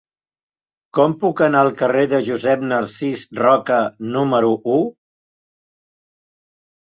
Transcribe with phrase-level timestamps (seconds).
[0.97, 3.77] Com puc anar al carrer de Josep Narcís Roca
[4.17, 4.79] número u?